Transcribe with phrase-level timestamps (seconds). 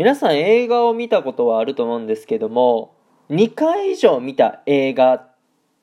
[0.00, 2.96] 皆さん映画を見たことはあると思うんですけども、
[3.28, 5.34] 2回以上見た映画っ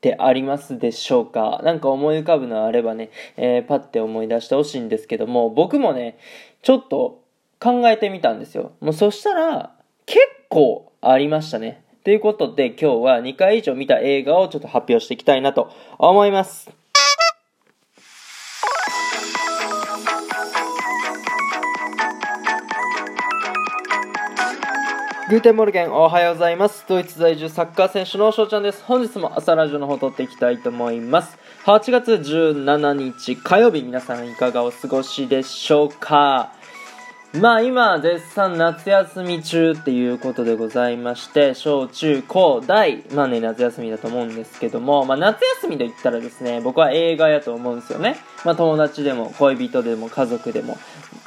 [0.01, 1.61] てありますでしょうか？
[1.63, 6.17] なんか思い浮かぶのあればね、えー、パッて思い出してほしいんですけども、僕もね、
[6.63, 7.21] ちょっと
[7.59, 8.71] 考えてみたんですよ。
[8.81, 9.75] もうそしたら、
[10.07, 11.83] 結構ありましたね。
[12.03, 16.71] ということで今日は2回以上見た映画をちょっと発表していきたいなと思います。
[25.29, 26.85] Guten Morgen おはようございます。
[26.87, 28.81] ドイツ在住サッカー選手の翔ちゃんです。
[28.85, 31.37] 本日も朝ラジオの方撮っていきたいと思います。
[31.65, 36.53] 8月17日火曜日皆さんいかがお過ごしでしょうか？
[37.33, 50.77] まあ今絶賛夏休み中っていうことでございまして小中高大まあね夏休みだと思うんですけどもまあ夏休みと言ったらですね僕は映画やと思うんですよねまあ友達でも恋人でも家族でも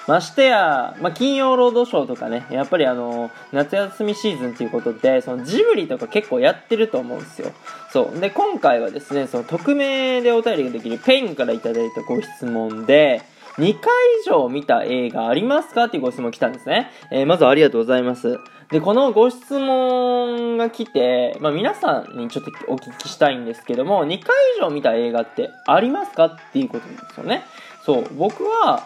[0.06, 7.52] ましてや、まあ、金曜ロードショーとかね、やっぱりあの、夏休みシーズンということで、そのジブリとか結構やってると思うんですよ。
[7.92, 8.18] そう。
[8.18, 13.22] で、今回はですね、その匿名でお便りができる Peing からいただいたご質問で、
[13.58, 16.90] 2回以上見た映画ありますかっていうご質問来たんですね。
[17.10, 18.38] えー、まずありがとうございます。
[18.70, 27.42] で、このご質問が来て、まあ、皆さんにちょっとお聞きしたいんですけども、2回以上見た映画ってありますかっていうことなんですよね。
[27.84, 28.84] そう、僕は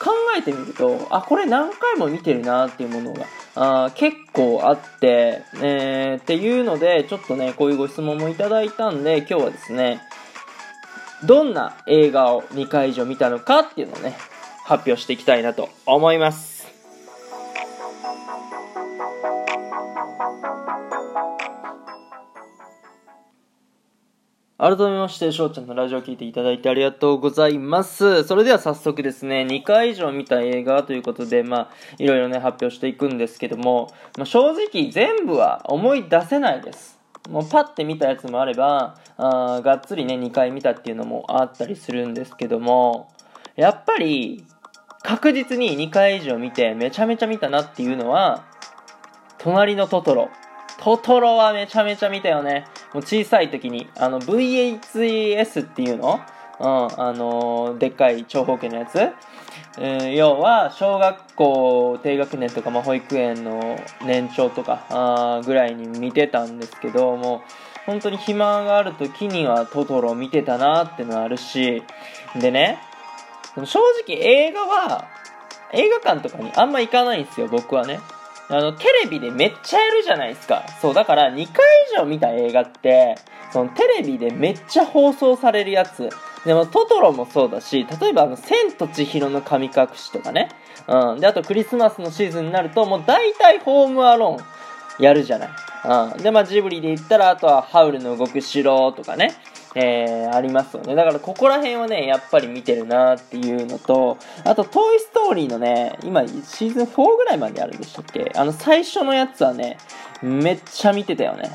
[0.00, 10.00] 考えてみると、あ、これ何回も見てるなっていうものが、あ結構あって、えー、っていうので、ちょっとね、こういうご質問もいただいたんで、今日はですね、
[11.24, 14.16] どんな映画を2回以上見たのかっていうのをね、
[14.64, 16.49] 発表していきたいなと思います。
[24.60, 28.24] 改めまして、翔ちゃんのラジオを聴いていただいてありがとうございます。
[28.24, 37.00] それでは早速ですね、2回以上見た映画ということで、まあ、いろいろね、発表していくんですけども、まあ、正直全部は思い出せないです。
[37.30, 43.08] もうパッて見たやつもあれば、あーがっつりね、2回見たっていうのもあったりするんですけども、
[43.56, 44.44] やっぱり、
[45.02, 48.44] 確実に2回以上見てめちゃめちゃ見たなっていうのは、
[49.38, 50.28] 隣のトトロ。
[50.78, 52.66] トトロはめちゃめちゃ見たよね。
[52.92, 56.20] もう小さい時に、あの VHS っていうの？
[56.60, 58.98] うん、あのー、でっかい長方形のやつ、
[59.78, 67.42] えー、要は小学校低学年とか、まあ、保育園の年長とかあぐらいに見てたんですけども
[67.86, 71.82] 本当に暇がある時にはトトロ見てたなってのはあるし
[72.38, 72.78] でね
[73.56, 75.08] 正直映画は
[75.72, 78.00] 映画館とかにあんま行かないんですよ僕はね。
[78.50, 80.64] あの、テレビでめっちゃやるじゃないですか。
[80.82, 83.16] そう、だから2回以上見た映画って、
[83.52, 86.08] そのテレビでめっちゃ放送されるやつ。
[86.44, 90.48] でも、トトロもそうだし、例えばあの、千と千尋の神隠しとかね。
[90.88, 91.20] うん。
[91.20, 95.50] で、あとクリスマスのシーズンになると、もう大体ホームアローンやるじゃない。
[96.14, 96.22] うん。
[96.22, 99.34] で、まあ、ジブリで言ったら、あとはハウルの動く城とかね。
[99.74, 100.94] えー、ありますよね。
[100.94, 108.32] だからここら辺はね、やっぱり見てるなっていうのと、あと、トイ・ストーリーのね、今、シーズン4ぐらいまであるんでしたっけ？
[108.34, 109.78] あの、最初のやつはね、
[110.22, 111.50] めっちゃ見てたよね。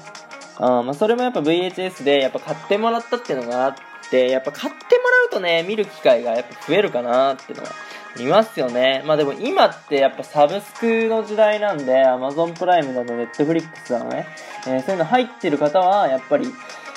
[0.59, 3.75] うん、まあ、それもやっぱ VHS で、やっぱ買ってもらったっていうのがあっ
[4.09, 7.72] て、やっぱ買ってもらうとね、見る機会がやっぱ増えるかなっていうのは、
[8.18, 9.04] いますよね。
[9.06, 14.25] まあでも今ってやっぱサブスクの時代なんで、Amazon プライムだの、Netflix だのね、
[14.68, 16.48] えー、そういうの入ってる方は、やっぱり、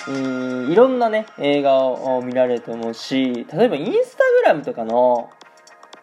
[0.06, 5.30] いろんなね、映画を見られると思うし、例えばインスタグラムとかの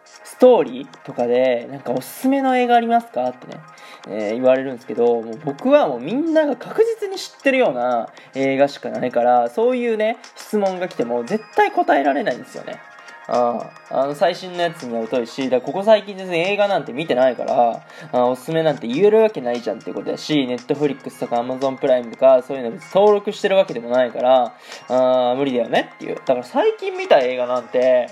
[0.06, 3.62] ストーリーとかで、なんかおすすめの映画ありますかってね、
[4.08, 12.80] えー、言われるんですけど、もう僕はもうみんなが確実に知ってるような映画しかないから、そういうね、質問が来ても絶対答えられないんですよね。
[13.28, 24.56] ああの最新のやつには疎いし、だここ最近全然映画なんて見てないから、あおすすめなんて言えるわけないじゃんってことだし、ネットフリックスとかアマゾンプライムとか、そういうの別に登録してるわけでもないから、
[24.90, 26.16] あ無理だよねっていう。
[26.16, 28.10] だから最近見た映画なんて、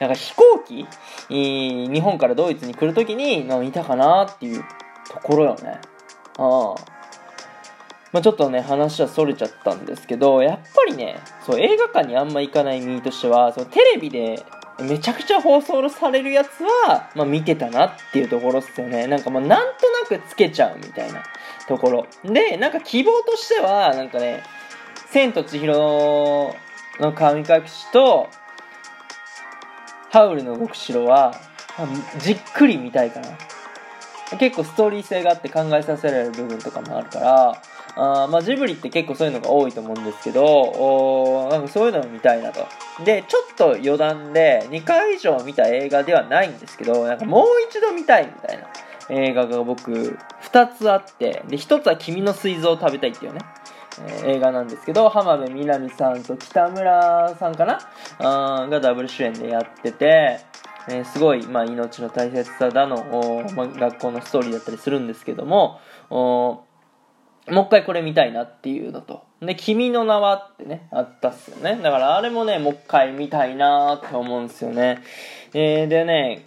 [0.00, 0.86] なんか飛行機
[1.28, 4.64] 日本からドイツに来るときに見たかなっていう
[5.10, 5.80] ところよね。
[6.38, 6.93] ああ。
[8.14, 14.46] まあ、ちょっとね、話はそれちゃったんですけど、やっぱりね、そう、映画館にあんま行かない身としては、そのテレビで
[14.80, 19.08] めちゃくちゃ放送されるやつは、まあ、見てたなっていうところっすよね。
[19.08, 21.24] なんかまあ、なんとなくつけちゃうみたいな
[21.66, 22.06] ところ。
[22.22, 24.44] で、なんか希望としては、なんかね、
[25.10, 25.74] 千と千尋
[27.00, 28.28] の神隠しと、
[30.12, 31.34] ハウルの動く城は、
[32.18, 33.26] じっくり見たいかな。
[34.38, 37.62] 結構ストーリー性があって考えさせられる部分とかもあるから、
[37.96, 42.66] あまあ、ジブリって結構そういうのが多いと思うんですけど、おなんかそういうのを見たいなと。
[43.04, 48.66] で、ちょっと余談で、2回以上見た映画ではないんですけど、なんかもう一度見たいみたいな
[49.10, 53.40] 映画が僕2つあってで1つは「君の膵臓を食べたい」っていうね、
[54.24, 57.78] え映画なんですけど浜辺美波さんと北村さんかな？
[58.18, 60.40] あがダブル主演でやってて、
[60.88, 69.22] えーすごい、まあ、命の大切さだの、まあ、学校のストーリーだったりするんですけどももう一回これ見たいなっていうのと。
[69.42, 71.78] で、君の名はってね、あったっすよね。
[71.82, 75.02] だからあれもね、もう一回見たいなって思うんですよね。
[75.52, 76.44] えーでね、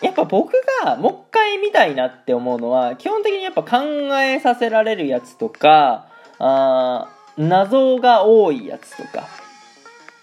[0.00, 0.52] やっぱ僕
[0.84, 3.82] がもう一回見たいなって思うのは、基本的にやっぱ考
[4.20, 6.08] えさせられるやつとか、
[6.38, 9.26] あ謎が多いやつとか、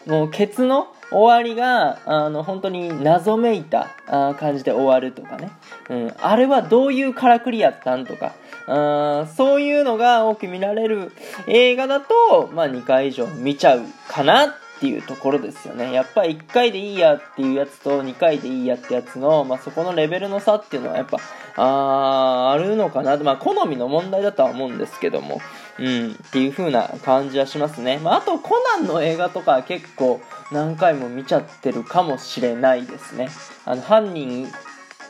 [0.05, 5.51] もうケツの終わりがあの本当に謎めいたあ感じで終わるとかね、
[5.89, 8.33] うん、あれはどういうからくりやったんとか。
[8.71, 11.11] あーそういうのが多く見られる
[11.47, 15.91] 映画だと、まあ、2回以上見ちゃうかなっていうところですよね。
[15.91, 21.17] やっぱり1回でいいやっていうやつと2回でいいやってやつの、まあ、そこのレベルの差っていうのはやっぱ
[21.57, 23.17] ああるのかな。
[23.17, 25.41] まあ好みの問題だとは思うんですけども。
[25.79, 27.99] うん、っていう風な感じはしますね。
[28.03, 30.19] まあ、あと、コナンの映画とか結構
[30.51, 33.29] 何回も見ちゃってるかもしれないですね。
[33.65, 34.47] あの、犯人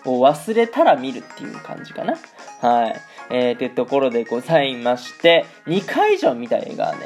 [0.05, 2.17] を忘れたら見るっていう感じかな。
[2.61, 3.01] はい。
[3.31, 7.05] えー、というところでございまして、2回以上見た映画はね、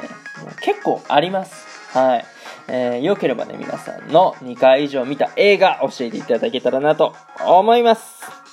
[0.60, 1.66] 結構あります。
[1.96, 2.24] はい。
[2.66, 7.14] えー、よければね、皆さんの2回以上見た映画教えていただけたらなと
[7.46, 8.43] 思います。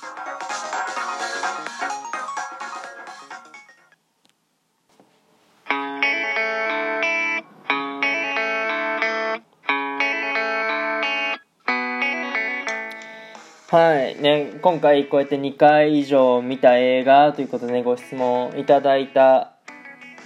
[13.72, 14.20] はい。
[14.20, 19.54] ね、今回こうやって2回以上見た映画ということでね、ご質問いただいた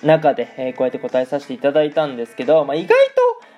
[0.03, 2.97] 中で、えーこうやって答えさせていただいたんですけど、まあ、意外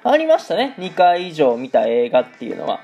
[0.03, 0.75] とありましたね。
[0.77, 2.83] 2回以上見た映画っていうのは。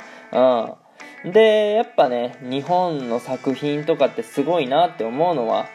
[1.25, 1.33] うん。
[1.33, 5.67] で、やっぱね、日本の作品とかってすごいなって思うのは、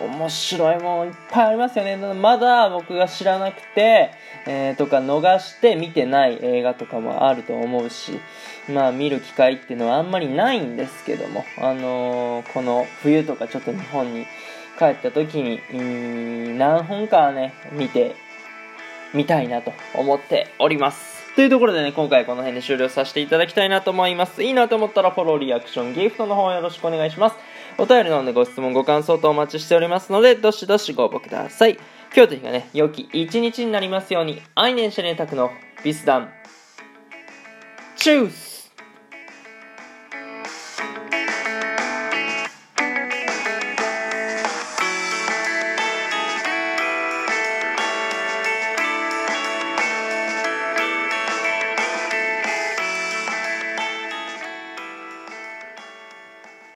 [0.00, 1.96] 面白いもんいっぱいありますよね。
[1.96, 4.10] まだ僕が知らなくて、
[4.46, 8.20] えーとか逃して見てない映画とかもあると思うし、
[8.68, 14.26] まあ見る機会っていうのはあんまりないんですけども、あのーこの冬とかちょっと日本に
[14.78, 18.16] 帰った時に、何本かはね、見て
[19.12, 21.13] みたいなと思っております。
[21.34, 24.44] というところでね、今回この辺で終了させていただきたいなと思います。
[24.44, 27.36] いいなと思ったらフォロー、リアクション、ギフトの方よろしくお願いします。
[27.76, 31.76] お便りの方でご質問、ご感想とお待ちしておりますので、どしどしご応募ください。
[32.14, 35.50] 今日という日がね、良き一日になりますように、アイネンシャネタクの
[35.82, 36.32] ビスダン。
[37.96, 38.53] チュース